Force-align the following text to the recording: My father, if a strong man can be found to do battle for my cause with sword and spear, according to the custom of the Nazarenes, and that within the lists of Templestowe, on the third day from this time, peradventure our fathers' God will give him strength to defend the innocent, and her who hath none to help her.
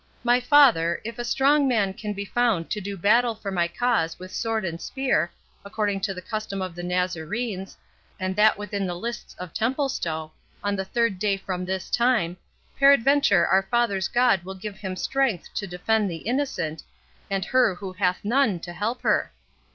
My 0.23 0.39
father, 0.39 0.99
if 1.03 1.19
a 1.19 1.23
strong 1.23 1.67
man 1.67 1.93
can 1.93 2.11
be 2.13 2.25
found 2.25 2.71
to 2.71 2.81
do 2.81 2.97
battle 2.97 3.35
for 3.35 3.51
my 3.51 3.67
cause 3.67 4.17
with 4.17 4.31
sword 4.33 4.65
and 4.65 4.81
spear, 4.81 5.31
according 5.63 5.99
to 6.01 6.13
the 6.15 6.23
custom 6.23 6.59
of 6.59 6.73
the 6.73 6.81
Nazarenes, 6.81 7.77
and 8.19 8.35
that 8.35 8.57
within 8.57 8.87
the 8.87 8.95
lists 8.95 9.35
of 9.35 9.53
Templestowe, 9.53 10.31
on 10.63 10.75
the 10.75 10.85
third 10.85 11.19
day 11.19 11.37
from 11.37 11.65
this 11.65 11.91
time, 11.91 12.35
peradventure 12.79 13.45
our 13.45 13.61
fathers' 13.69 14.07
God 14.07 14.43
will 14.43 14.55
give 14.55 14.77
him 14.79 14.95
strength 14.95 15.53
to 15.53 15.67
defend 15.67 16.09
the 16.09 16.15
innocent, 16.25 16.81
and 17.29 17.45
her 17.45 17.75
who 17.75 17.93
hath 17.93 18.25
none 18.25 18.59
to 18.61 18.73
help 18.73 19.03
her. 19.03 19.31